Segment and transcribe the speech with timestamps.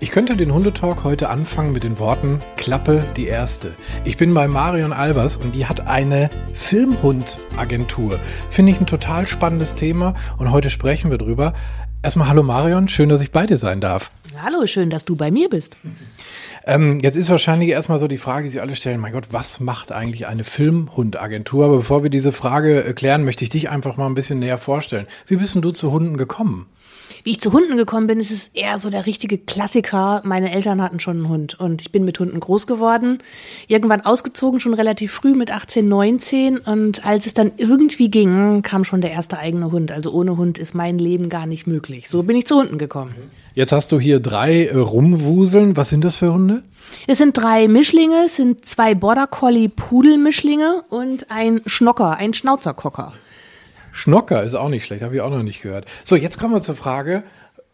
[0.00, 3.72] Ich könnte den Hundetalk heute anfangen mit den Worten Klappe die erste.
[4.04, 8.18] Ich bin bei Marion Albers und die hat eine Filmhundagentur.
[8.50, 11.54] Finde ich ein total spannendes Thema und heute sprechen wir drüber.
[12.02, 14.10] Erstmal hallo Marion, schön, dass ich bei dir sein darf.
[14.42, 15.76] Hallo, schön, dass du bei mir bist.
[16.66, 19.60] Ähm, jetzt ist wahrscheinlich erstmal so die Frage, die Sie alle stellen, mein Gott, was
[19.60, 21.64] macht eigentlich eine Filmhundagentur?
[21.66, 24.58] Aber bevor wir diese Frage äh, klären, möchte ich dich einfach mal ein bisschen näher
[24.58, 25.06] vorstellen.
[25.26, 26.66] Wie bist denn du zu Hunden gekommen?
[27.24, 30.22] Wie ich zu Hunden gekommen bin, ist es eher so der richtige Klassiker.
[30.24, 33.18] Meine Eltern hatten schon einen Hund und ich bin mit Hunden groß geworden.
[33.68, 36.58] Irgendwann ausgezogen, schon relativ früh mit 18, 19.
[36.58, 39.92] Und als es dann irgendwie ging, kam schon der erste eigene Hund.
[39.92, 42.08] Also ohne Hund ist mein Leben gar nicht möglich.
[42.08, 43.14] So bin ich zu Hunden gekommen.
[43.54, 45.76] Jetzt hast du hier drei äh, rumwuseln.
[45.76, 46.62] Was sind das für Hunde?
[47.06, 53.12] Es sind drei Mischlinge, es sind zwei Border Collie Pudel-Mischlinge und ein Schnocker, ein Schnauzerkocker.
[53.92, 55.86] Schnocker ist auch nicht schlecht, habe ich auch noch nicht gehört.
[56.04, 57.22] So, jetzt kommen wir zur Frage,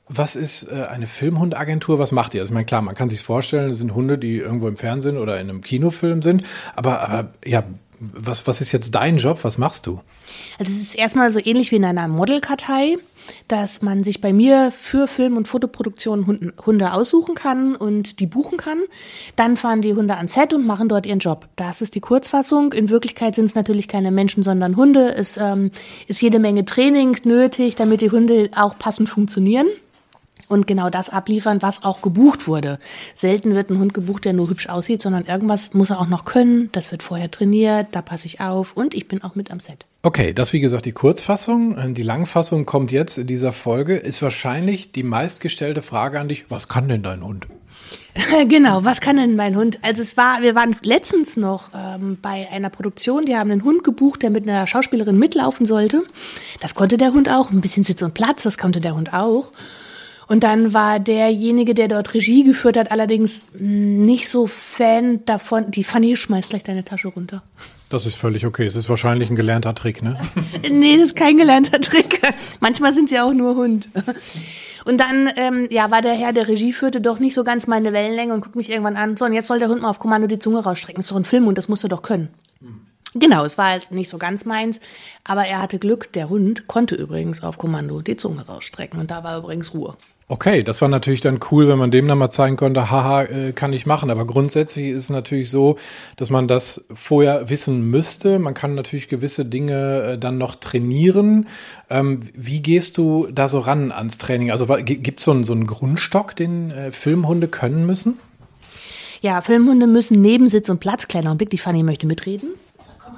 [0.08, 1.98] was ist äh, eine Filmhundagentur?
[1.98, 2.40] Was macht ihr?
[2.40, 5.16] Also, ich meine, klar, man kann sich vorstellen, es sind Hunde, die irgendwo im Fernsehen
[5.16, 6.44] oder in einem Kinofilm sind.
[6.74, 7.64] Aber, aber ja,
[8.00, 9.40] was, was ist jetzt dein Job?
[9.42, 10.00] Was machst du?
[10.58, 12.96] Also es ist erstmal so ähnlich wie in einer Modelkartei,
[13.48, 18.58] dass man sich bei mir für Film- und Fotoproduktion Hunde aussuchen kann und die buchen
[18.58, 18.78] kann.
[19.36, 21.48] Dann fahren die Hunde ans Set und machen dort ihren Job.
[21.56, 22.72] Das ist die Kurzfassung.
[22.72, 25.14] In Wirklichkeit sind es natürlich keine Menschen, sondern Hunde.
[25.14, 25.70] Es ähm,
[26.06, 29.66] ist jede Menge Training nötig, damit die Hunde auch passend funktionieren
[30.48, 32.78] und genau das abliefern, was auch gebucht wurde.
[33.14, 36.24] Selten wird ein Hund gebucht, der nur hübsch aussieht, sondern irgendwas muss er auch noch
[36.24, 36.70] können.
[36.72, 39.86] Das wird vorher trainiert, da passe ich auf und ich bin auch mit am Set.
[40.02, 41.94] Okay, das wie gesagt die Kurzfassung.
[41.94, 43.96] Die Langfassung kommt jetzt in dieser Folge.
[43.96, 47.46] Ist wahrscheinlich die meistgestellte Frage an dich, was kann denn dein Hund?
[48.48, 49.78] genau, was kann denn mein Hund?
[49.82, 53.84] Also es war, wir waren letztens noch ähm, bei einer Produktion, die haben einen Hund
[53.84, 56.04] gebucht, der mit einer Schauspielerin mitlaufen sollte.
[56.60, 57.50] Das konnte der Hund auch.
[57.50, 59.52] Ein bisschen Sitz und Platz, das konnte der Hund auch.
[60.28, 65.70] Und dann war derjenige, der dort Regie geführt hat, allerdings nicht so Fan davon.
[65.70, 67.42] Die Fanny schmeißt gleich deine Tasche runter.
[67.88, 68.66] Das ist völlig okay.
[68.66, 70.20] Es ist wahrscheinlich ein gelernter Trick, ne?
[70.70, 72.20] nee, das ist kein gelernter Trick.
[72.60, 73.88] Manchmal sind sie auch nur Hund.
[74.84, 77.94] Und dann, ähm, ja, war der Herr, der Regie führte, doch nicht so ganz meine
[77.94, 79.16] Wellenlänge und guckt mich irgendwann an.
[79.16, 80.98] So, und jetzt soll der Hund mal auf Kommando die Zunge rausstrecken.
[80.98, 82.28] Das ist doch ein Film und das musst du doch können.
[83.14, 84.80] Genau, es war halt nicht so ganz meins,
[85.24, 86.12] aber er hatte Glück.
[86.12, 89.96] Der Hund konnte übrigens auf Kommando die Zunge rausstrecken und da war übrigens Ruhe.
[90.30, 93.52] Okay, das war natürlich dann cool, wenn man dem dann mal zeigen konnte, haha, äh,
[93.52, 94.10] kann ich machen.
[94.10, 95.78] Aber grundsätzlich ist es natürlich so,
[96.16, 98.38] dass man das vorher wissen müsste.
[98.38, 101.48] Man kann natürlich gewisse Dinge äh, dann noch trainieren.
[101.88, 104.50] Ähm, wie gehst du da so ran ans Training?
[104.50, 108.18] Also gibt es so, einen, so einen Grundstock, den äh, Filmhunde können müssen?
[109.22, 112.50] Ja, Filmhunde müssen neben Sitz und Platz, kleiner Augenblick, die Fanny möchte mitreden.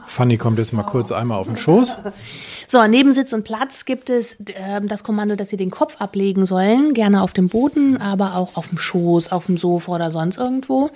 [0.07, 1.99] Fanny kommt jetzt mal kurz einmal auf den Schoß.
[2.73, 6.47] So, neben Sitz und Platz gibt es äh, das Kommando, dass sie den Kopf ablegen
[6.47, 10.39] sollen, gerne auf dem Boden, aber auch auf dem Schoß, auf dem Sofa oder sonst
[10.39, 10.91] irgendwo.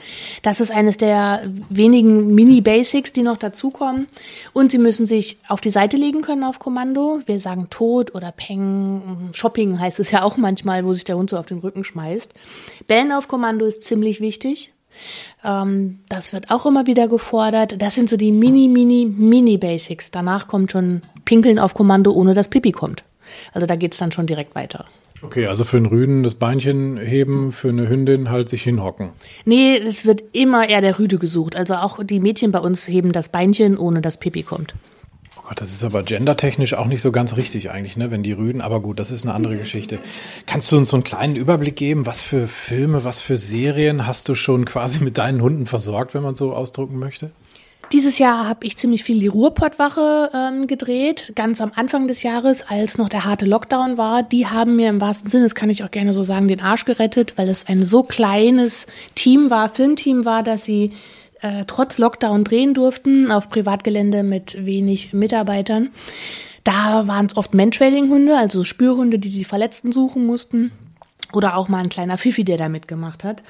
[0.45, 4.07] Das ist eines der wenigen Mini-Basics, die noch dazukommen.
[4.53, 7.19] Und sie müssen sich auf die Seite legen können auf Kommando.
[7.27, 11.31] Wir sagen Tod oder Peng, Shopping heißt es ja auch manchmal, wo sich der Hund
[11.31, 12.33] so auf den Rücken schmeißt.
[12.87, 14.74] Bellen auf Kommando ist ziemlich wichtig.
[15.45, 17.81] Ähm, das wird auch immer wieder gefordert.
[17.81, 20.11] Das sind so die Mini, Mini, Mini-Basics.
[20.11, 23.05] Danach kommt schon Pinkeln auf Kommando, ohne dass Pipi kommt.
[23.53, 24.85] Also da geht es dann schon direkt weiter.
[25.23, 29.11] Okay, also für einen Rüden das Beinchen heben, für eine Hündin halt sich hinhocken.
[29.47, 31.57] Nee, es wird immer eher der Rüde gesucht.
[31.57, 34.75] Also auch die Mädchen bei uns heben das Beinchen, ohne dass Pipi kommt.
[35.47, 38.11] Gott, das ist aber gendertechnisch auch nicht so ganz richtig eigentlich, ne?
[38.11, 39.99] wenn die Rüden, aber gut, das ist eine andere Geschichte.
[40.47, 44.29] Kannst du uns so einen kleinen Überblick geben, was für Filme, was für Serien hast
[44.31, 47.31] du schon quasi mit deinen Hunden versorgt, wenn man so ausdrücken möchte?
[47.93, 52.65] Dieses Jahr habe ich ziemlich viel die Ruhrpottwache ähm, gedreht, ganz am Anfang des Jahres,
[52.67, 54.23] als noch der harte Lockdown war.
[54.23, 56.87] Die haben mir im wahrsten Sinne, das kann ich auch gerne so sagen, den Arsch
[56.87, 60.93] gerettet, weil es ein so kleines Team war, Filmteam war, dass sie
[61.45, 65.91] äh, trotz Lockdown drehen durften auf Privatgelände mit wenig Mitarbeitern.
[66.65, 70.73] Da waren es oft Mantrailing-Hunde, also Spürhunde, die die Verletzten suchen mussten.
[71.35, 73.43] Oder auch mal ein kleiner Fifi, der da mitgemacht hat.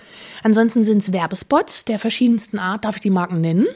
[0.42, 2.84] Ansonsten sind es Werbespots der verschiedensten Art.
[2.84, 3.66] Darf ich die Marken nennen?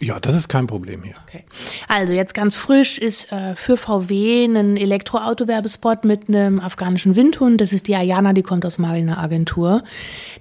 [0.00, 1.16] Ja, das ist kein Problem hier.
[1.26, 1.42] Okay.
[1.88, 7.60] Also jetzt ganz frisch ist äh, für VW ein Elektroauto-Werbespot mit einem afghanischen Windhund.
[7.60, 9.82] Das ist die Ayana, die kommt aus Mariner Agentur.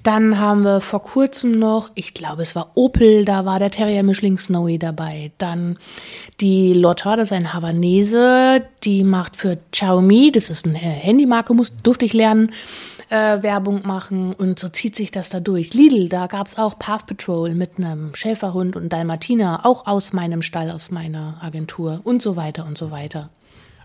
[0.04, 4.38] Dann haben wir vor kurzem noch, ich glaube es war Opel, da war der Terrier-Mischling
[4.38, 5.31] Snowy dabei.
[5.39, 5.77] Dann
[6.39, 11.74] die Lotta, das ist ein Havanese, die macht für Xiaomi, das ist eine Handymarke, muss,
[11.81, 12.51] durfte ich lernen
[13.09, 15.74] äh, Werbung machen und so zieht sich das da durch.
[15.74, 20.42] Lidl, da gab es auch Path Patrol mit einem Schäferhund und Dalmatiner, auch aus meinem
[20.42, 23.30] Stall, aus meiner Agentur und so weiter und so weiter.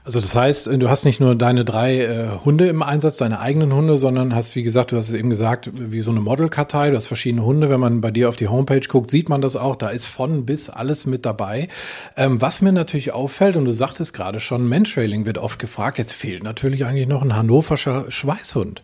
[0.05, 3.73] Also das heißt, du hast nicht nur deine drei äh, Hunde im Einsatz, deine eigenen
[3.73, 6.97] Hunde, sondern hast, wie gesagt, du hast es eben gesagt, wie so eine Modelkartei, du
[6.97, 7.71] hast verschiedene Hunde.
[7.71, 9.77] Wenn man bei dir auf die Homepage guckt, sieht man das auch.
[9.77, 11.69] Da ist von bis alles mit dabei.
[12.17, 16.15] Ähm, was mir natürlich auffällt, und du sagtest gerade schon, Mentrailing wird oft gefragt, jetzt
[16.15, 18.83] fehlt natürlich eigentlich noch ein hannoverscher Schweißhund.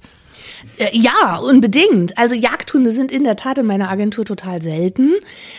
[0.79, 2.17] Äh, ja, unbedingt.
[2.19, 5.15] Also Jagdhunde sind in der Tat in meiner Agentur total selten,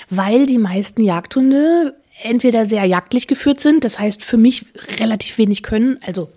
[0.10, 4.66] weil die meisten Jagdhunde entweder sehr jagdlich geführt sind, das heißt für mich
[5.00, 6.30] relativ wenig können, also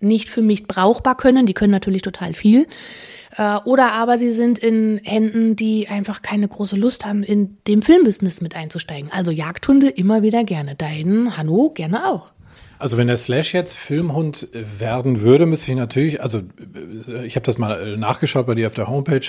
[0.00, 2.66] nicht für mich brauchbar können, die können natürlich total viel.
[3.36, 7.82] Äh, oder aber sie sind in Händen, die einfach keine große Lust haben, in dem
[7.82, 9.10] Filmbusiness mit einzusteigen.
[9.12, 10.74] Also Jagdhunde immer wieder gerne.
[10.74, 12.32] Deinen Hanno gerne auch.
[12.82, 16.38] Also wenn der Slash jetzt Filmhund werden würde, müsste ich natürlich, also
[17.06, 19.20] äh, ich habe das mal äh, nachgeschaut bei dir auf der Homepage,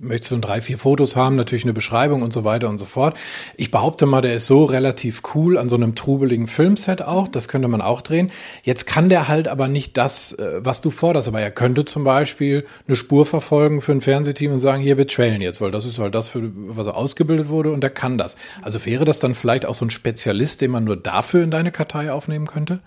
[0.00, 3.18] möchtest du drei, vier Fotos haben, natürlich eine Beschreibung und so weiter und so fort.
[3.58, 7.46] Ich behaupte mal, der ist so relativ cool an so einem trubeligen Filmset auch, das
[7.46, 8.30] könnte man auch drehen.
[8.62, 12.04] Jetzt kann der halt aber nicht das, äh, was du forderst, aber er könnte zum
[12.04, 15.84] Beispiel eine Spur verfolgen für ein Fernsehteam und sagen, hier wir trailen jetzt, weil das
[15.84, 18.38] ist halt das, für was er ausgebildet wurde und er kann das.
[18.62, 21.70] Also wäre das dann vielleicht auch so ein Spezialist, den man nur dafür in deine
[21.70, 22.77] Kartei aufnehmen könnte?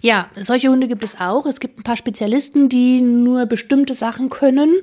[0.00, 1.46] Ja, solche Hunde gibt es auch.
[1.46, 4.74] Es gibt ein paar Spezialisten, die nur bestimmte Sachen können.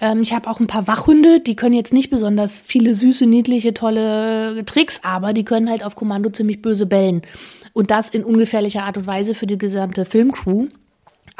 [0.00, 3.74] Ähm, ich habe auch ein paar Wachhunde, die können jetzt nicht besonders viele süße, niedliche,
[3.74, 7.22] tolle Tricks, aber die können halt auf Kommando ziemlich böse bellen.
[7.72, 10.66] Und das in ungefährlicher Art und Weise für die gesamte Filmcrew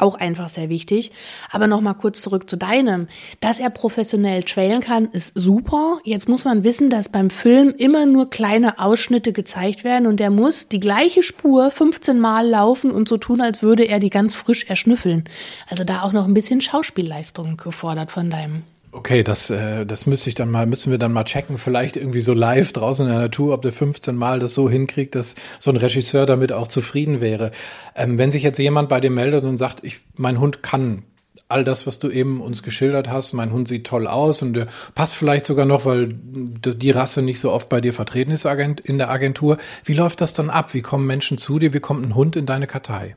[0.01, 1.13] auch einfach sehr wichtig.
[1.51, 3.07] Aber nochmal kurz zurück zu deinem.
[3.41, 5.99] Dass er professionell trailen kann, ist super.
[6.05, 10.31] Jetzt muss man wissen, dass beim Film immer nur kleine Ausschnitte gezeigt werden und der
[10.31, 14.35] muss die gleiche Spur 15 Mal laufen und so tun, als würde er die ganz
[14.35, 15.25] frisch erschnüffeln.
[15.69, 20.29] Also da auch noch ein bisschen Schauspielleistung gefordert von deinem Okay, das, äh, das müsste
[20.31, 23.21] ich dann mal, müssen wir dann mal checken, vielleicht irgendwie so live draußen in der
[23.21, 27.21] Natur, ob der 15 Mal das so hinkriegt, dass so ein Regisseur damit auch zufrieden
[27.21, 27.53] wäre.
[27.95, 31.05] Ähm, wenn sich jetzt jemand bei dir meldet und sagt, ich, mein Hund kann
[31.47, 34.67] all das, was du eben uns geschildert hast, mein Hund sieht toll aus und der
[34.95, 38.99] passt vielleicht sogar noch, weil die Rasse nicht so oft bei dir vertreten ist in
[38.99, 39.59] der Agentur.
[39.85, 40.75] Wie läuft das dann ab?
[40.75, 41.73] Wie kommen Menschen zu dir?
[41.73, 43.17] Wie kommt ein Hund in deine Kartei?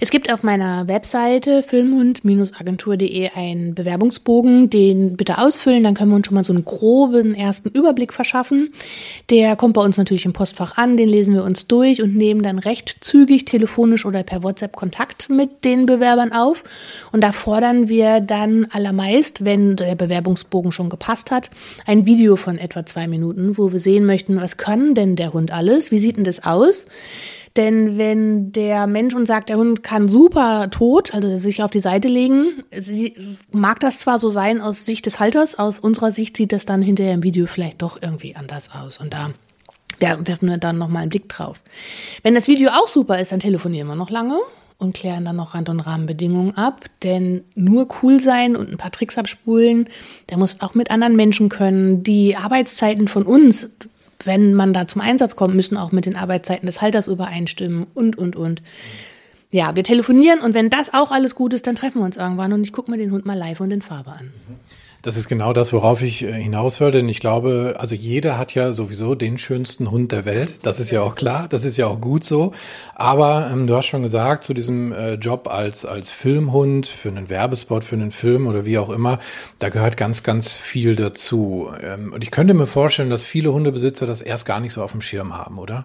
[0.00, 6.26] Es gibt auf meiner Webseite filmhund-agentur.de einen Bewerbungsbogen, den bitte ausfüllen, dann können wir uns
[6.26, 8.72] schon mal so einen groben ersten Überblick verschaffen.
[9.30, 12.42] Der kommt bei uns natürlich im Postfach an, den lesen wir uns durch und nehmen
[12.42, 16.64] dann recht zügig telefonisch oder per WhatsApp Kontakt mit den Bewerbern auf.
[17.12, 21.50] Und da fordern wir dann allermeist, wenn der Bewerbungsbogen schon gepasst hat,
[21.86, 25.52] ein Video von etwa zwei Minuten, wo wir sehen möchten, was kann denn der Hund
[25.52, 26.86] alles, wie sieht denn das aus?
[27.56, 31.80] Denn wenn der Mensch uns sagt, der Hund kann super tot, also sich auf die
[31.80, 32.64] Seite legen,
[33.52, 36.82] mag das zwar so sein aus Sicht des Halters, aus unserer Sicht sieht das dann
[36.82, 38.98] hinterher im Video vielleicht doch irgendwie anders aus.
[38.98, 39.30] Und da
[40.00, 41.60] werfen wir dann nochmal einen Blick drauf.
[42.24, 44.38] Wenn das Video auch super ist, dann telefonieren wir noch lange
[44.78, 46.86] und klären dann noch Rand- und Rahmenbedingungen ab.
[47.04, 49.88] Denn nur cool sein und ein paar Tricks abspulen,
[50.28, 52.02] der muss auch mit anderen Menschen können.
[52.02, 53.70] Die Arbeitszeiten von uns,
[54.24, 58.16] wenn man da zum Einsatz kommt, müssen auch mit den Arbeitszeiten des Halters übereinstimmen und,
[58.16, 58.62] und, und.
[59.50, 62.52] Ja, wir telefonieren und wenn das auch alles gut ist, dann treffen wir uns irgendwann
[62.52, 64.32] und ich gucke mir den Hund mal live und in Farbe an.
[65.04, 66.96] Das ist genau das, worauf ich äh, hinaus wollte.
[66.96, 70.64] Denn ich glaube, also jeder hat ja sowieso den schönsten Hund der Welt.
[70.64, 71.46] Das ist ja auch klar.
[71.46, 72.52] Das ist ja auch gut so.
[72.94, 77.28] Aber ähm, du hast schon gesagt, zu diesem äh, Job als, als Filmhund für einen
[77.28, 79.18] Werbespot, für einen Film oder wie auch immer,
[79.58, 81.68] da gehört ganz, ganz viel dazu.
[81.82, 84.92] Ähm, und ich könnte mir vorstellen, dass viele Hundebesitzer das erst gar nicht so auf
[84.92, 85.84] dem Schirm haben, oder?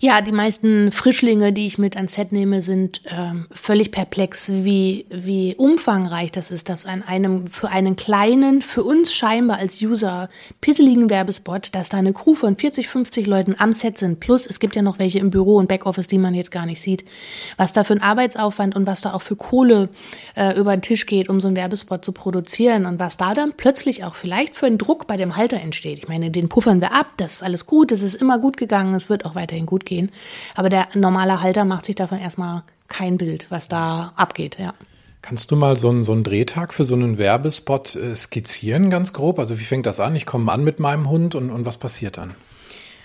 [0.00, 5.06] Ja, die meisten Frischlinge, die ich mit ans Set nehme, sind ähm, völlig perplex, wie,
[5.10, 10.28] wie umfangreich das ist, dass an einem, für einen kleinen, für uns scheinbar als User
[10.60, 14.60] pisseligen Werbespot, dass da eine Crew von 40, 50 Leuten am Set sind, plus es
[14.60, 17.04] gibt ja noch welche im Büro und Backoffice, die man jetzt gar nicht sieht,
[17.56, 19.88] was da für ein Arbeitsaufwand und was da auch für Kohle
[20.36, 23.54] äh, über den Tisch geht, um so einen Werbespot zu produzieren und was da dann
[23.56, 25.98] plötzlich auch vielleicht für einen Druck bei dem Halter entsteht.
[25.98, 28.94] Ich meine, den puffern wir ab, das ist alles gut, es ist immer gut gegangen,
[28.94, 30.10] es wird auch weiterhin gut gehen.
[30.54, 34.74] Aber der normale Halter macht sich davon erstmal kein Bild, was da abgeht, ja.
[35.22, 39.12] Kannst du mal so einen, so einen Drehtag für so einen Werbespot äh, skizzieren, ganz
[39.12, 39.40] grob?
[39.40, 40.14] Also wie fängt das an?
[40.14, 42.34] Ich komme an mit meinem Hund und, und was passiert dann?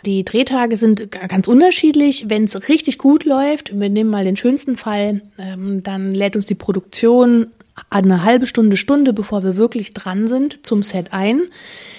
[0.06, 2.26] Die Drehtage sind ganz unterschiedlich.
[2.28, 6.46] Wenn es richtig gut läuft, wir nehmen mal den schönsten Fall, ähm, dann lädt uns
[6.46, 7.48] die Produktion
[7.90, 11.44] eine halbe Stunde, Stunde, bevor wir wirklich dran sind, zum Set ein.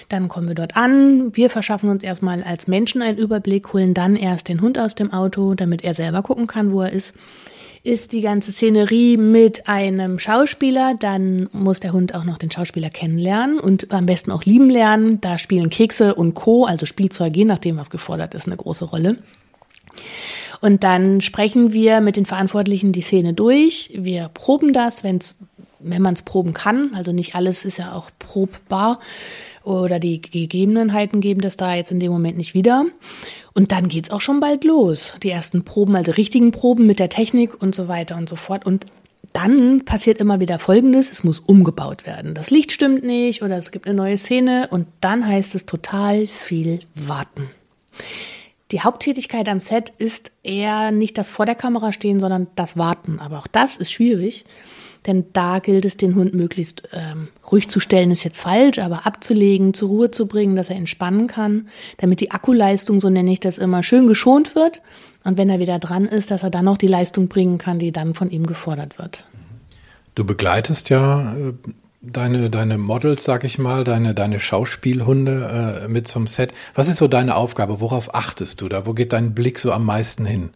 [0.09, 1.35] Dann kommen wir dort an.
[1.35, 5.13] Wir verschaffen uns erstmal als Menschen einen Überblick, holen dann erst den Hund aus dem
[5.13, 7.15] Auto, damit er selber gucken kann, wo er ist.
[7.85, 12.91] Ist die ganze Szenerie mit einem Schauspieler, dann muss der Hund auch noch den Schauspieler
[12.91, 15.21] kennenlernen und am besten auch lieben lernen.
[15.21, 19.17] Da spielen Kekse und Co., also Spielzeug, je nachdem, was gefordert ist, eine große Rolle.
[20.61, 23.91] Und dann sprechen wir mit den Verantwortlichen die Szene durch.
[23.95, 25.37] Wir proben das, wenn's,
[25.83, 26.93] wenn man es proben kann.
[26.95, 28.99] Also nicht alles ist ja auch probbar
[29.65, 32.87] oder die Gegebenheiten geben das da jetzt in dem Moment nicht wieder.
[33.55, 35.15] Und dann geht's auch schon bald los.
[35.23, 38.67] Die ersten Proben, also richtigen Proben mit der Technik und so weiter und so fort.
[38.67, 38.87] Und
[39.33, 42.35] dann passiert immer wieder Folgendes, es muss umgebaut werden.
[42.35, 46.27] Das Licht stimmt nicht oder es gibt eine neue Szene und dann heißt es total
[46.27, 47.49] viel warten.
[48.73, 53.21] Die Haupttätigkeit am Set ist eher nicht das vor der Kamera stehen, sondern das Warten.
[53.21, 54.45] Aber auch das ist schwierig,
[55.07, 59.07] denn da gilt es, den Hund möglichst ähm, ruhig zu stellen, ist jetzt falsch, aber
[59.07, 61.69] abzulegen, zur Ruhe zu bringen, dass er entspannen kann,
[61.99, 64.83] damit die Akkuleistung, so nenne ich das immer, schön geschont wird.
[65.25, 67.93] Und wenn er wieder dran ist, dass er dann noch die Leistung bringen kann, die
[67.93, 69.25] dann von ihm gefordert wird.
[70.15, 71.53] Du begleitest ja äh,
[72.03, 76.53] deine, deine Models, sag ich mal, deine, deine Schauspielhunde äh, mit zum Set.
[76.75, 77.81] Was ist so deine Aufgabe?
[77.81, 78.87] Worauf achtest du da?
[78.87, 80.51] Wo geht dein Blick so am meisten hin?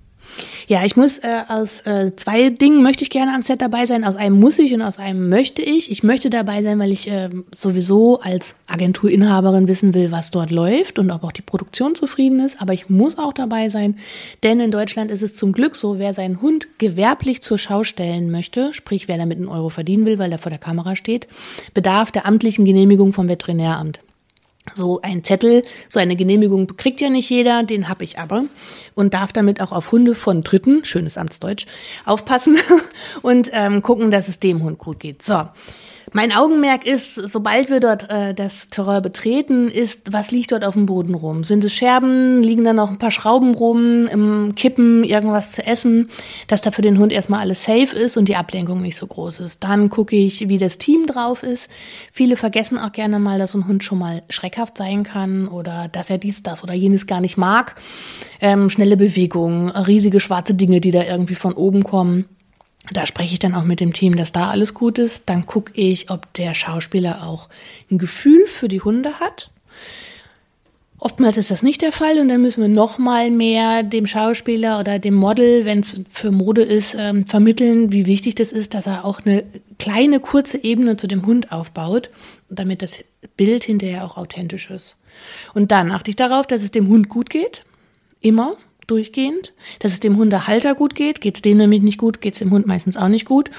[0.69, 4.05] Ja, ich muss äh, aus äh, zwei Dingen möchte ich gerne am Set dabei sein.
[4.05, 5.91] Aus einem muss ich und aus einem möchte ich.
[5.91, 10.99] Ich möchte dabei sein, weil ich äh, sowieso als Agenturinhaberin wissen will, was dort läuft
[10.99, 12.61] und ob auch die Produktion zufrieden ist.
[12.61, 13.97] Aber ich muss auch dabei sein,
[14.43, 18.31] denn in Deutschland ist es zum Glück so, wer seinen Hund gewerblich zur Schau stellen
[18.31, 21.29] möchte, sprich wer damit einen Euro verdienen will, weil er vor der Kamera steht,
[21.75, 24.01] bedarf der amtlichen Genehmigung vom Veterinäramt.
[24.73, 28.45] So ein Zettel, so eine Genehmigung kriegt ja nicht jeder, den habe ich aber
[28.95, 31.67] und darf damit auch auf Hunde von Dritten, schönes Amtsdeutsch,
[32.05, 32.59] aufpassen
[33.23, 35.23] und ähm, gucken, dass es dem Hund gut geht.
[35.23, 35.45] So,
[36.17, 40.73] mein Augenmerk ist, sobald wir dort äh, das Terrain betreten, ist, was liegt dort auf
[40.73, 41.45] dem Boden rum?
[41.45, 42.43] Sind es Scherben?
[42.43, 44.07] Liegen da noch ein paar Schrauben rum?
[44.07, 46.09] Im Kippen irgendwas zu essen?
[46.49, 49.41] Dass da für den Hund erstmal alles safe ist und die Ablenkung nicht so groß
[49.41, 49.63] ist.
[49.63, 51.69] Dann gucke ich, wie das Team drauf ist.
[52.13, 56.09] Viele vergessen auch gerne mal, dass ein Hund schon mal schreckhaft sein kann oder dass
[56.09, 57.75] er dies, das oder jenes gar nicht mag.
[58.41, 62.25] Ähm, schnelle Bewegungen, riesige schwarze Dinge, die da irgendwie von oben kommen.
[62.93, 65.25] Da spreche ich dann auch mit dem Team, dass da alles gut ist.
[65.27, 67.49] Dann gucke ich, ob der Schauspieler auch
[67.91, 69.51] ein Gefühl für die Hunde hat.
[70.99, 74.81] Oftmals ist das nicht der Fall und dann müssen wir noch mal mehr dem Schauspieler
[74.81, 78.87] oder dem Model, wenn es für Mode ist, ähm, vermitteln, wie wichtig das ist, dass
[78.87, 79.45] er auch eine
[79.79, 82.09] kleine kurze Ebene zu dem Hund aufbaut,
[82.49, 83.05] damit das
[83.37, 84.97] Bild hinterher auch authentisch ist.
[85.53, 87.65] Und dann achte ich darauf, dass es dem Hund gut geht,
[88.21, 91.21] immer durchgehend, dass es dem Hundehalter gut geht.
[91.21, 93.51] Geht es dem nämlich nicht gut, geht es dem Hund meistens auch nicht gut.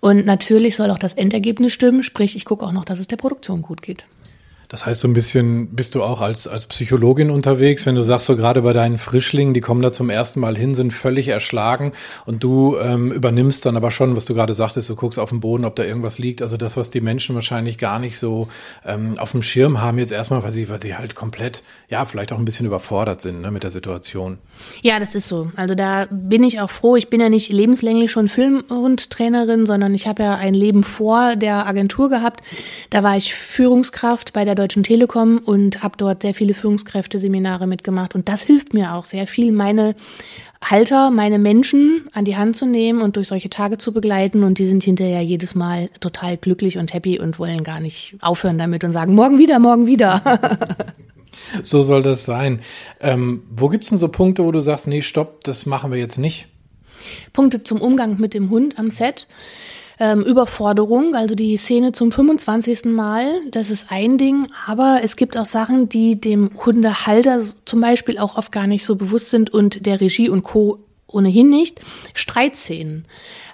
[0.00, 3.16] Und natürlich soll auch das Endergebnis stimmen, sprich, ich gucke auch noch, dass es der
[3.16, 4.06] Produktion gut geht.
[4.70, 8.26] Das heißt, so ein bisschen bist du auch als, als Psychologin unterwegs, wenn du sagst,
[8.26, 11.90] so gerade bei deinen Frischlingen, die kommen da zum ersten Mal hin, sind völlig erschlagen
[12.24, 15.40] und du ähm, übernimmst dann aber schon, was du gerade sagtest, du guckst auf den
[15.40, 16.40] Boden, ob da irgendwas liegt.
[16.40, 18.46] Also das, was die Menschen wahrscheinlich gar nicht so
[18.86, 22.32] ähm, auf dem Schirm haben, jetzt erstmal, weil sie, weil sie halt komplett, ja, vielleicht
[22.32, 24.38] auch ein bisschen überfordert sind ne, mit der Situation.
[24.82, 25.50] Ja, das ist so.
[25.56, 26.94] Also da bin ich auch froh.
[26.94, 31.66] Ich bin ja nicht lebenslänglich schon Filmhundtrainerin, sondern ich habe ja ein Leben vor der
[31.66, 32.44] Agentur gehabt.
[32.90, 38.14] Da war ich Führungskraft bei der Deutschen Telekom und habe dort sehr viele Führungskräfte-Seminare mitgemacht.
[38.14, 39.94] Und das hilft mir auch sehr viel, meine
[40.62, 44.44] Halter, meine Menschen an die Hand zu nehmen und durch solche Tage zu begleiten.
[44.44, 48.58] Und die sind hinterher jedes Mal total glücklich und happy und wollen gar nicht aufhören
[48.58, 50.20] damit und sagen, morgen wieder, morgen wieder.
[51.62, 52.60] so soll das sein.
[53.00, 56.18] Ähm, wo es denn so Punkte, wo du sagst, nee, stopp, das machen wir jetzt
[56.18, 56.48] nicht?
[57.32, 59.26] Punkte zum Umgang mit dem Hund am Set
[60.00, 62.86] ähm, Überforderung, also die Szene zum 25.
[62.86, 68.18] Mal, das ist ein Ding, aber es gibt auch Sachen, die dem Hundehalter zum Beispiel
[68.18, 70.78] auch oft gar nicht so bewusst sind und der Regie und Co
[71.12, 71.80] ohnehin nicht.
[72.14, 73.04] Streitszenen.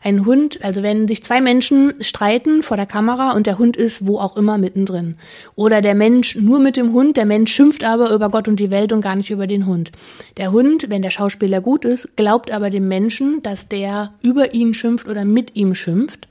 [0.03, 4.07] Ein Hund, also wenn sich zwei Menschen streiten vor der Kamera und der Hund ist
[4.07, 5.17] wo auch immer mittendrin.
[5.55, 8.71] Oder der Mensch nur mit dem Hund, der Mensch schimpft aber über Gott und die
[8.71, 9.93] Welt und gar nicht über den Hund.
[10.37, 14.75] Der Hund, wenn der Schauspieler gut ist, glaubt aber dem Menschen, dass der über ihn
[14.75, 16.29] schimpft oder mit ihm schimpft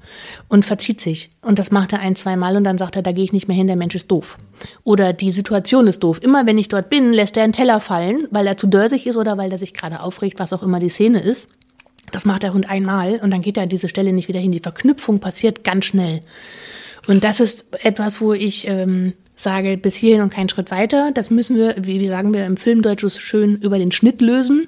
[0.47, 1.31] und verzieht sich.
[1.45, 3.47] Und das macht er ein, zwei Mal und dann sagt er, da gehe ich nicht
[3.47, 4.39] mehr hin, der Mensch ist doof.
[4.83, 6.19] Oder die Situation ist doof.
[6.23, 9.15] Immer wenn ich dort bin, lässt er einen Teller fallen, weil er zu dörsig ist
[9.15, 11.47] oder weil er sich gerade aufregt, was auch immer die Szene ist.
[12.11, 14.51] Das macht der Hund einmal und dann geht er an diese Stelle nicht wieder hin.
[14.51, 16.21] Die Verknüpfung passiert ganz schnell.
[17.05, 21.11] Und das ist etwas, wo ich ähm, sage, bis hierhin und keinen Schritt weiter.
[21.13, 24.67] Das müssen wir, wie sagen wir im Filmdeutsch schön, über den Schnitt lösen.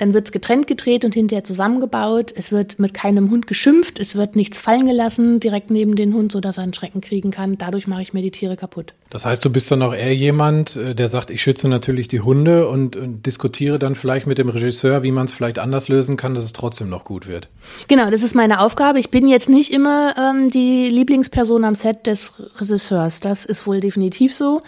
[0.00, 2.32] Dann wird's getrennt gedreht und hinterher zusammengebaut.
[2.34, 3.98] Es wird mit keinem Hund geschimpft.
[3.98, 7.58] Es wird nichts fallen gelassen direkt neben den Hund, sodass er einen Schrecken kriegen kann.
[7.58, 8.94] Dadurch mache ich mir die Tiere kaputt.
[9.10, 12.20] Das heißt, du bist dann auch eher jemand, äh, der sagt, ich schütze natürlich die
[12.20, 16.16] Hunde und, und diskutiere dann vielleicht mit dem Regisseur, wie man es vielleicht anders lösen
[16.16, 17.50] kann, dass es trotzdem noch gut wird.
[17.88, 19.00] Genau, das ist meine Aufgabe.
[19.00, 23.20] Ich bin jetzt nicht immer ähm, die Lieblingsperson am Set des Regisseurs.
[23.20, 24.62] Das ist wohl definitiv so.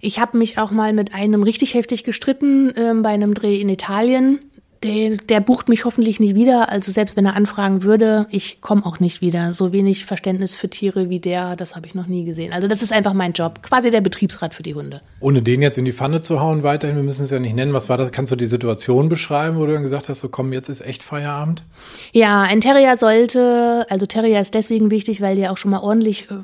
[0.00, 3.68] Ich habe mich auch mal mit einem richtig heftig gestritten ähm, bei einem Dreh in
[3.68, 4.40] Italien
[4.84, 6.70] der, der bucht mich hoffentlich nicht wieder.
[6.70, 9.54] Also selbst wenn er anfragen würde, ich komme auch nicht wieder.
[9.54, 12.52] So wenig Verständnis für Tiere wie der, das habe ich noch nie gesehen.
[12.52, 15.00] Also das ist einfach mein Job, quasi der Betriebsrat für die Hunde.
[15.20, 17.72] Ohne den jetzt in die Pfanne zu hauen weiterhin, wir müssen es ja nicht nennen.
[17.72, 18.12] Was war das?
[18.12, 21.02] Kannst du die Situation beschreiben, wo du dann gesagt hast, so komm, jetzt ist echt
[21.02, 21.64] Feierabend?
[22.12, 26.30] Ja, ein Terrier sollte, also Terrier ist deswegen wichtig, weil die auch schon mal ordentlich
[26.30, 26.34] äh,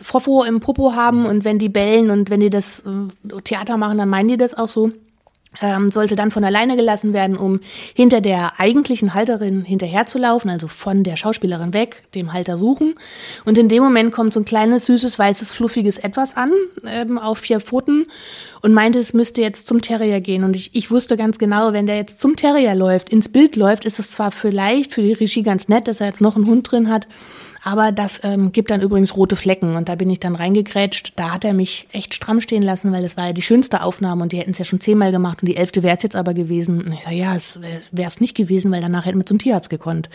[0.00, 3.98] Fofo im Popo haben und wenn die bellen und wenn die das äh, Theater machen,
[3.98, 4.92] dann meinen die das auch so
[5.60, 7.60] ähm, sollte dann von alleine gelassen werden, um
[7.94, 12.94] hinter der eigentlichen Halterin hinterherzulaufen, also von der Schauspielerin weg, dem Halter suchen.
[13.44, 16.52] Und in dem Moment kommt so ein kleines, süßes, weißes, fluffiges Etwas an,
[16.86, 18.06] ähm, auf vier Pfoten
[18.62, 20.44] und meinte, es müsste jetzt zum Terrier gehen.
[20.44, 23.84] Und ich, ich wusste ganz genau, wenn der jetzt zum Terrier läuft, ins Bild läuft,
[23.84, 26.70] ist es zwar vielleicht für die Regie ganz nett, dass er jetzt noch einen Hund
[26.70, 27.06] drin hat,
[27.64, 31.12] aber das ähm, gibt dann übrigens rote Flecken und da bin ich dann reingegrätscht.
[31.16, 34.22] Da hat er mich echt stramm stehen lassen, weil das war ja die schönste Aufnahme
[34.22, 36.34] und die hätten es ja schon zehnmal gemacht und die elfte wäre es jetzt aber
[36.34, 36.82] gewesen.
[36.82, 39.70] Und ich sage, ja, es wäre es nicht gewesen, weil danach hätten wir zum Tierarzt
[39.70, 40.10] gekonnt.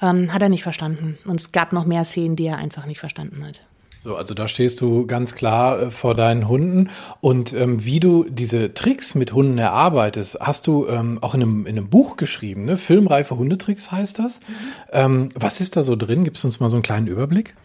[0.00, 1.18] Ähm, hat er nicht verstanden.
[1.24, 3.60] Und es gab noch mehr Szenen, die er einfach nicht verstanden hat.
[4.06, 6.90] So, also da stehst du ganz klar äh, vor deinen Hunden.
[7.20, 11.66] Und ähm, wie du diese Tricks mit Hunden erarbeitest, hast du ähm, auch in einem,
[11.66, 12.76] in einem Buch geschrieben, ne?
[12.76, 14.38] Filmreife Hundetricks heißt das.
[14.38, 14.54] Mhm.
[14.92, 16.22] Ähm, was ist da so drin?
[16.22, 17.56] Gibst du uns mal so einen kleinen Überblick?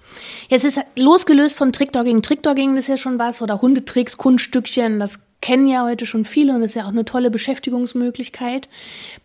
[0.49, 2.23] Jetzt ist losgelöst von Trickdogging.
[2.23, 6.61] Trickdogging ist ja schon was oder Hundetricks, Kunststückchen, das kennen ja heute schon viele und
[6.61, 8.69] ist ja auch eine tolle Beschäftigungsmöglichkeit.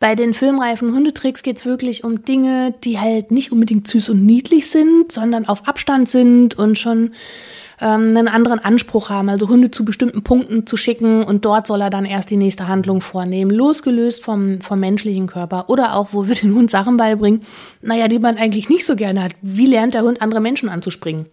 [0.01, 4.71] Bei den filmreifen Hundetricks geht's wirklich um Dinge, die halt nicht unbedingt süß und niedlich
[4.71, 7.13] sind, sondern auf Abstand sind und schon
[7.81, 11.81] ähm, einen anderen Anspruch haben, also Hunde zu bestimmten Punkten zu schicken und dort soll
[11.81, 16.27] er dann erst die nächste Handlung vornehmen, losgelöst vom, vom menschlichen Körper oder auch, wo
[16.27, 17.43] wir den Hund Sachen beibringen,
[17.83, 19.33] naja, die man eigentlich nicht so gerne hat.
[19.43, 21.27] Wie lernt der Hund andere Menschen anzuspringen?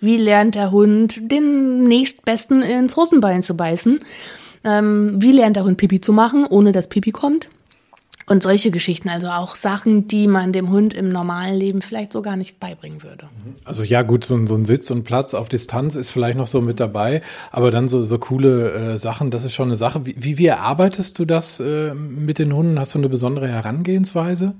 [0.00, 4.00] Wie lernt der Hund den nächstbesten ins Hosenbein zu beißen?
[4.64, 7.48] Ähm, wie lernt der Hund Pipi zu machen, ohne dass Pipi kommt?
[8.30, 12.22] Und solche Geschichten, also auch Sachen, die man dem Hund im normalen Leben vielleicht so
[12.22, 13.28] gar nicht beibringen würde.
[13.64, 16.60] Also ja, gut, so, so ein Sitz und Platz auf Distanz ist vielleicht noch so
[16.60, 20.06] mit dabei, aber dann so, so coole äh, Sachen, das ist schon eine Sache.
[20.06, 22.78] Wie, wie, wie erarbeitest du das äh, mit den Hunden?
[22.78, 24.54] Hast du eine besondere Herangehensweise?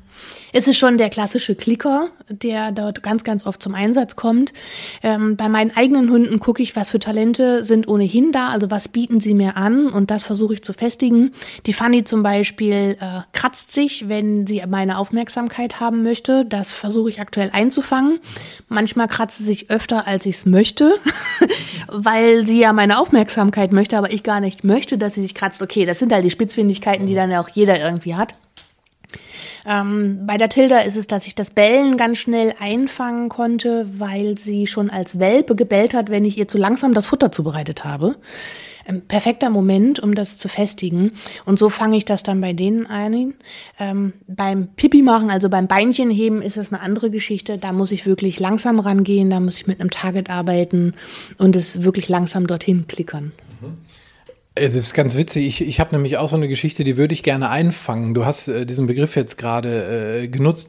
[0.52, 4.52] Es ist schon der klassische Klicker, der dort ganz, ganz oft zum Einsatz kommt.
[5.02, 8.88] Ähm, bei meinen eigenen Hunden gucke ich, was für Talente sind ohnehin da, also was
[8.88, 11.32] bieten sie mir an und das versuche ich zu festigen.
[11.66, 16.44] Die Fanny zum Beispiel äh, kratzt sich, wenn sie meine Aufmerksamkeit haben möchte.
[16.44, 18.18] Das versuche ich aktuell einzufangen.
[18.68, 20.96] Manchmal kratzt sie sich öfter, als ich es möchte,
[21.88, 25.62] weil sie ja meine Aufmerksamkeit möchte, aber ich gar nicht möchte, dass sie sich kratzt.
[25.62, 28.34] Okay, das sind halt die Spitzfindigkeiten, die dann ja auch jeder irgendwie hat.
[29.66, 34.38] Ähm, bei der Tilda ist es, dass ich das Bellen ganz schnell einfangen konnte, weil
[34.38, 38.16] sie schon als Welpe gebellt hat, wenn ich ihr zu langsam das Futter zubereitet habe.
[38.86, 41.12] Ein perfekter Moment, um das zu festigen.
[41.44, 43.34] Und so fange ich das dann bei denen ein.
[43.78, 47.58] Ähm, beim Pipi machen, also beim Beinchenheben, ist es eine andere Geschichte.
[47.58, 50.94] Da muss ich wirklich langsam rangehen, da muss ich mit einem Target arbeiten
[51.38, 53.32] und es wirklich langsam dorthin klickern.
[54.60, 54.66] Mhm.
[54.66, 55.46] Es ist ganz witzig.
[55.46, 58.14] Ich, ich habe nämlich auch so eine Geschichte, die würde ich gerne einfangen.
[58.14, 60.68] Du hast äh, diesen Begriff jetzt gerade äh, genutzt.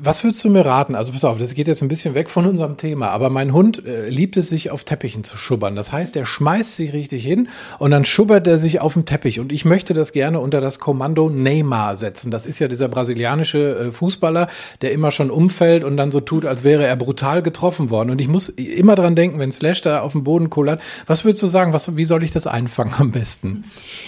[0.00, 0.94] Was würdest du mir raten?
[0.94, 3.86] Also pass auf, das geht jetzt ein bisschen weg von unserem Thema, aber mein Hund
[3.86, 5.76] äh, liebt es, sich auf Teppichen zu schubbern.
[5.76, 9.40] Das heißt, er schmeißt sich richtig hin und dann schubbert er sich auf den Teppich.
[9.40, 12.30] Und ich möchte das gerne unter das Kommando Neymar setzen.
[12.30, 14.48] Das ist ja dieser brasilianische äh, Fußballer,
[14.80, 18.10] der immer schon umfällt und dann so tut, als wäre er brutal getroffen worden.
[18.10, 20.80] Und ich muss immer dran denken, wenn Slash da auf dem Boden kullert.
[21.06, 21.72] Was würdest du sagen?
[21.72, 23.17] Was, wie soll ich das einfangen am besten?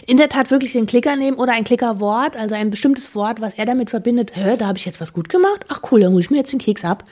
[0.07, 3.55] In der Tat wirklich den Klicker nehmen oder ein Klickerwort, also ein bestimmtes Wort, was
[3.55, 4.33] er damit verbindet.
[4.35, 5.65] Hä, da habe ich jetzt was gut gemacht?
[5.69, 7.05] ach cool, dann hole ich mir jetzt den Keks ab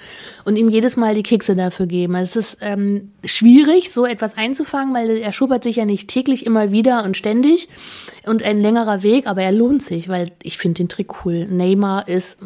[0.44, 2.14] und ihm jedes Mal die Kekse dafür geben.
[2.16, 6.44] Also es ist ähm, schwierig, so etwas einzufangen, weil er schubbert sich ja nicht täglich
[6.44, 7.68] immer wieder und ständig
[8.28, 11.46] und ein längerer Weg, aber er lohnt sich, weil ich finde den Trick cool.
[11.46, 12.38] Neymar ist,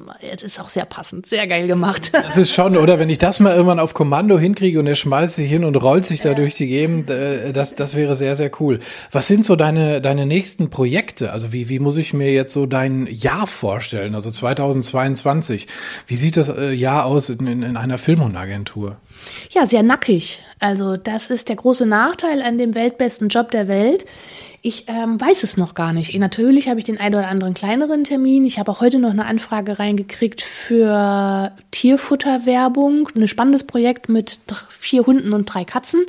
[0.42, 2.12] ist auch sehr passend, sehr geil gemacht.
[2.12, 5.36] Das ist schon, oder wenn ich das mal irgendwann auf Kommando hinkriege und er schmeißt
[5.36, 6.34] sich hin und rollt sich da ja.
[6.34, 8.78] durch die Gegend, äh, das, das wäre sehr, sehr cool.
[9.10, 11.32] Was sind so deine, deine nächsten Projekte?
[11.32, 14.14] Also wie, wie muss ich mir jetzt so dein Jahr vorstellen?
[14.14, 15.66] Also 2022.
[16.06, 18.96] Wie sieht das äh, Jahr aus in, in, in einer Filmhundagentur?
[19.50, 20.42] Ja, sehr nackig.
[20.58, 24.04] Also das ist der große Nachteil an dem weltbesten Job der Welt.
[24.64, 26.14] Ich ähm, weiß es noch gar nicht.
[26.14, 28.44] Natürlich habe ich den einen oder anderen kleineren Termin.
[28.46, 33.08] Ich habe auch heute noch eine Anfrage reingekriegt für Tierfutterwerbung.
[33.16, 36.06] Ein spannendes Projekt mit vier Hunden und drei Katzen.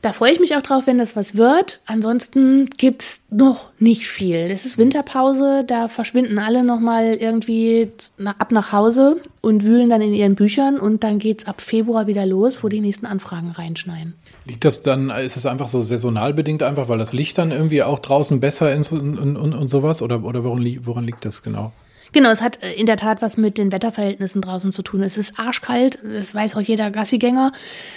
[0.00, 1.80] Da freue ich mich auch drauf, wenn das was wird.
[1.84, 4.36] Ansonsten gibt's noch nicht viel.
[4.36, 7.90] Es ist Winterpause, da verschwinden alle nochmal irgendwie
[8.24, 12.26] ab nach Hause und wühlen dann in ihren Büchern und dann geht's ab Februar wieder
[12.26, 14.14] los, wo die nächsten Anfragen reinschneiden.
[14.44, 17.82] Liegt das dann, ist es einfach so saisonal bedingt einfach, weil das Licht dann irgendwie
[17.82, 20.00] auch draußen besser ist und, und, und, und sowas?
[20.00, 21.72] Oder, oder woran, woran liegt das genau?
[22.12, 25.02] Genau, es hat äh, in der Tat was mit den Wetterverhältnissen draußen zu tun.
[25.02, 27.52] Es ist arschkalt, das weiß auch jeder Gassigänger.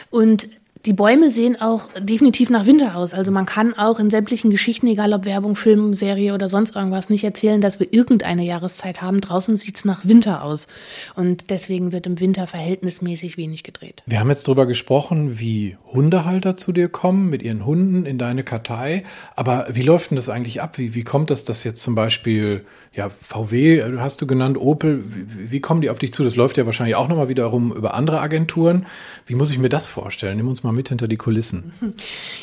[0.10, 0.50] Und
[0.86, 3.14] die Bäume sehen auch definitiv nach Winter aus.
[3.14, 7.10] Also man kann auch in sämtlichen Geschichten, egal ob Werbung, Film, Serie oder sonst irgendwas,
[7.10, 9.22] nicht erzählen, dass wir irgendeine Jahreszeit haben.
[9.22, 10.68] Draußen sieht's nach Winter aus.
[11.16, 14.02] Und deswegen wird im Winter verhältnismäßig wenig gedreht.
[14.08, 18.44] Wir haben jetzt darüber gesprochen, wie Hundehalter zu dir kommen mit ihren Hunden in deine
[18.44, 19.04] Kartei.
[19.36, 20.78] Aber wie läuft denn das eigentlich ab?
[20.78, 25.52] Wie, wie kommt das, dass jetzt zum Beispiel ja, VW hast du genannt, Opel, wie,
[25.52, 26.24] wie kommen die auf dich zu?
[26.24, 28.88] Das läuft ja wahrscheinlich auch nochmal wiederum über andere Agenturen.
[29.28, 30.38] Wie muss ich mir das vorstellen?
[30.38, 31.74] Nimm uns mal mit hinter die Kulissen.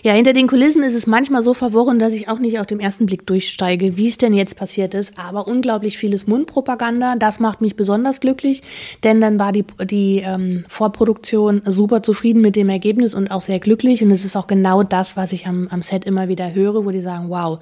[0.02, 2.78] Ja, hinter den Kulissen ist es manchmal so verworren, dass ich auch nicht auf den
[2.78, 5.18] ersten Blick durchsteige, wie es denn jetzt passiert ist.
[5.18, 8.62] Aber unglaublich vieles Mundpropaganda, das macht mich besonders glücklich,
[9.02, 13.58] denn dann war die, die ähm, Vorproduktion super zufrieden mit dem Ergebnis und auch sehr
[13.58, 14.02] glücklich.
[14.02, 16.90] Und es ist auch genau das, was ich am, am Set immer wieder höre, wo
[16.90, 17.58] die sagen, wow,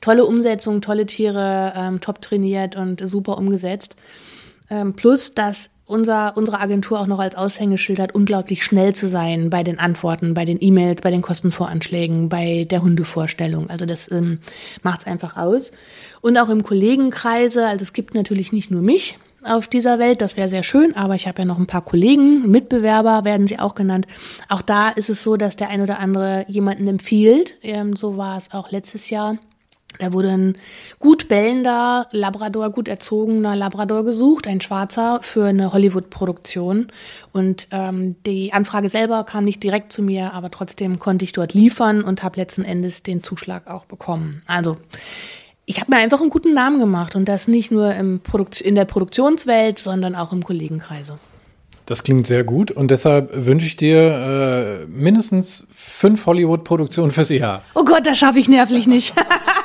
[0.00, 3.96] tolle Umsetzung, tolle Tiere, ähm, top trainiert und super umgesetzt.
[4.70, 9.50] Ähm, plus, dass unser, unsere Agentur auch noch als Aushängeschild hat, unglaublich schnell zu sein
[9.50, 13.70] bei den Antworten, bei den E-Mails, bei den Kostenvoranschlägen, bei der Hundevorstellung.
[13.70, 14.38] Also das ähm,
[14.82, 15.72] macht es einfach aus.
[16.20, 20.36] Und auch im Kollegenkreise, also es gibt natürlich nicht nur mich auf dieser Welt, das
[20.36, 23.74] wäre sehr schön, aber ich habe ja noch ein paar Kollegen, Mitbewerber werden sie auch
[23.74, 24.06] genannt.
[24.48, 27.54] Auch da ist es so, dass der ein oder andere jemanden empfiehlt.
[27.62, 29.38] Ähm, so war es auch letztes Jahr
[29.98, 30.58] da wurde ein
[30.98, 36.88] gut bellender Labrador, gut erzogener Labrador gesucht, ein Schwarzer für eine Hollywood-Produktion.
[37.32, 41.54] Und ähm, die Anfrage selber kam nicht direkt zu mir, aber trotzdem konnte ich dort
[41.54, 44.42] liefern und habe letzten Endes den Zuschlag auch bekommen.
[44.46, 44.76] Also
[45.66, 48.20] ich habe mir einfach einen guten Namen gemacht und das nicht nur in
[48.74, 51.18] der Produktionswelt, sondern auch im Kollegenkreise.
[51.84, 57.62] Das klingt sehr gut und deshalb wünsche ich dir äh, mindestens fünf Hollywood-Produktionen fürs Jahr.
[57.74, 59.14] Oh Gott, das schaffe ich nervlich nicht.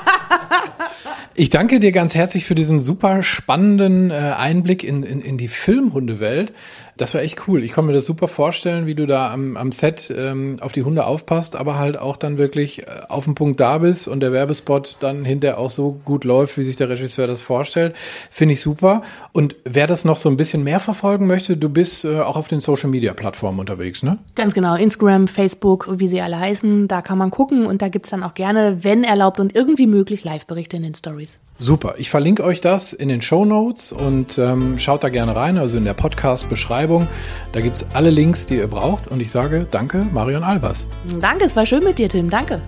[1.35, 5.47] Ich danke dir ganz herzlich für diesen super spannenden äh, Einblick in, in, in die
[5.47, 6.53] Filmhundewelt.
[6.97, 7.63] Das war echt cool.
[7.63, 10.83] Ich kann mir das super vorstellen, wie du da am, am Set ähm, auf die
[10.83, 14.31] Hunde aufpasst, aber halt auch dann wirklich äh, auf den Punkt da bist und der
[14.31, 17.95] Werbespot dann hinterher auch so gut läuft, wie sich der Regisseur das vorstellt.
[18.29, 19.01] Finde ich super.
[19.31, 22.47] Und wer das noch so ein bisschen mehr verfolgen möchte, du bist äh, auch auf
[22.47, 24.19] den Social Media Plattformen unterwegs, ne?
[24.35, 24.75] Ganz genau.
[24.75, 28.33] Instagram, Facebook, wie sie alle heißen, da kann man gucken und da gibt's dann auch
[28.33, 31.39] gerne, wenn erlaubt und irgendwie möglich, Live-Berichte in den Stories.
[31.59, 31.95] Super.
[31.97, 35.77] Ich verlinke euch das in den Show Notes und ähm, schaut da gerne rein, also
[35.77, 37.07] in der Podcast-Beschreibung.
[37.51, 39.07] Da gibt es alle Links, die ihr braucht.
[39.07, 40.89] Und ich sage danke, Marion Albers.
[41.19, 42.29] Danke, es war schön mit dir, Tim.
[42.29, 42.61] Danke.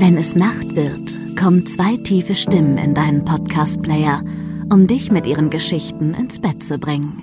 [0.00, 4.22] Wenn es Nacht wird, kommen zwei tiefe Stimmen in deinen Podcast-Player,
[4.72, 7.22] um dich mit ihren Geschichten ins Bett zu bringen.